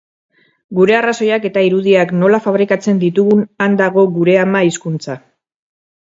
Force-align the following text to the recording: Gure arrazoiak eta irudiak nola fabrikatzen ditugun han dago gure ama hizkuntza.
Gure 0.77 0.95
arrazoiak 0.99 1.45
eta 1.49 1.63
irudiak 1.67 2.13
nola 2.23 2.39
fabrikatzen 2.47 3.03
ditugun 3.05 3.45
han 3.67 3.77
dago 3.83 4.09
gure 4.19 4.41
ama 4.47 4.65
hizkuntza. 4.71 5.21